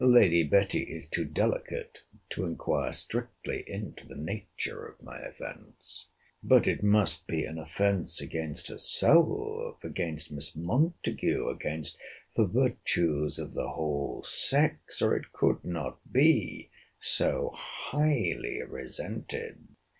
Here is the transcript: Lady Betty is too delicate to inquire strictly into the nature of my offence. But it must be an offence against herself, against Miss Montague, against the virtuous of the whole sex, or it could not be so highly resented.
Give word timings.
Lady 0.03 0.41
Betty 0.41 0.79
is 0.81 1.07
too 1.07 1.25
delicate 1.25 2.01
to 2.31 2.43
inquire 2.43 2.91
strictly 2.91 3.63
into 3.67 4.07
the 4.07 4.15
nature 4.15 4.83
of 4.87 4.99
my 5.03 5.19
offence. 5.19 6.07
But 6.41 6.67
it 6.67 6.81
must 6.81 7.27
be 7.27 7.45
an 7.45 7.59
offence 7.59 8.19
against 8.19 8.65
herself, 8.69 9.83
against 9.83 10.31
Miss 10.31 10.55
Montague, 10.55 11.47
against 11.47 11.99
the 12.35 12.45
virtuous 12.45 13.37
of 13.37 13.53
the 13.53 13.69
whole 13.69 14.23
sex, 14.23 15.03
or 15.03 15.15
it 15.15 15.31
could 15.33 15.63
not 15.63 15.99
be 16.11 16.71
so 16.99 17.51
highly 17.53 18.59
resented. 18.63 19.59